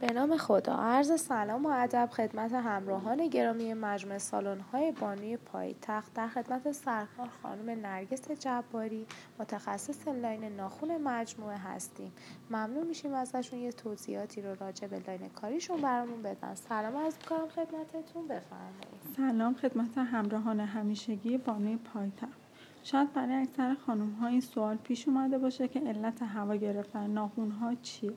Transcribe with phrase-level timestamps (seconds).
[0.00, 0.74] به نام خدا.
[0.74, 7.28] عرض سلام و ادب خدمت همراهان گرامی مجمع سالن های بانوی پایتخت در خدمت سرکار
[7.42, 9.06] خانم نرگس جباری
[9.38, 12.12] متخصص line ناخون مجموعه هستیم.
[12.50, 16.54] ممنون میشیم ازشون یه توضیحاتی رو راجع به line کاریشون برامون بدن.
[16.54, 18.28] سلام عرض می‌کنم خدمتتون.
[18.28, 19.16] بفرمایید.
[19.16, 22.38] سلام خدمت همراهان همیشگی بانوی پایتخت.
[22.82, 27.50] شاید برای اکثر خانم ها این سوال پیش اومده باشه که علت هوا گرفتن ناخون
[27.50, 28.12] ها چیه.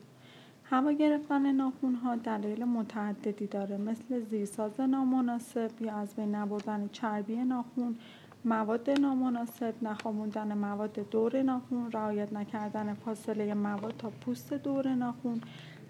[0.72, 3.76] هوا گرفتن ناخون ها دلایل متعددی داره.
[3.76, 7.96] مثل زیرساز نامناسب یا از بین نبردن چربی ناخون
[8.44, 15.40] مواد نامناسب نخوابوندن مواد دور ناخون رعایت نکردن فاصله مواد تا پوست دور ناخون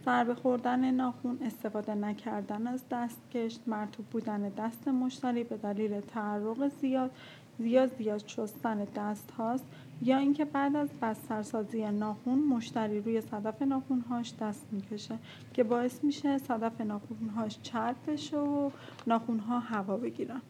[0.04, 7.10] ضربه خوردن ناخون استفاده نکردن از دستکش مرتوب بودن دست مشتری به دلیل تعرق زیاد
[7.58, 9.64] زیاد زیاد شستن دست هاست
[10.02, 15.18] یا اینکه بعد از بسترسازی ناخون مشتری روی صدف ناخونهاش دست می‌کشه
[15.54, 18.70] که باعث میشه صدف ناخونهاش چرب بشه و
[19.06, 20.40] ناخونها هوا بگیرن.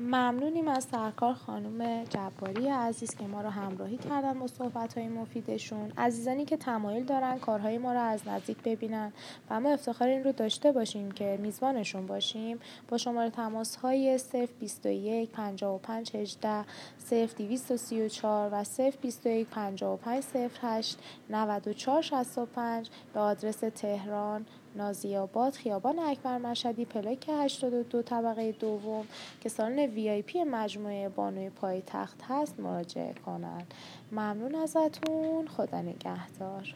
[0.00, 5.92] ممنونیم از سرکار خانم جباری عزیز که ما رو همراهی کردن با صحبت های مفیدشون.
[5.98, 9.12] عزیزانی که تمایل دارن کارهای ما رو از نزدیک ببینن
[9.50, 12.60] و ما افتخار این رو داشته باشیم که میزبانشون باشیم.
[12.88, 14.20] با شماره تماس های
[14.60, 16.64] 021 55 18
[17.10, 18.64] 0234 و
[19.02, 20.24] 021 55
[20.62, 20.98] 08
[21.30, 24.46] 94 65 به آدرس تهران.
[24.76, 29.06] نازیاباد خیابان اکبر مشهدی پلاک 82 طبقه دوم
[29.40, 33.74] که سالن وی آی پی مجموعه بانوی پایتخت هست مراجعه کنند
[34.12, 35.48] ممنون ازتون.
[35.48, 36.74] خدا نگهدار.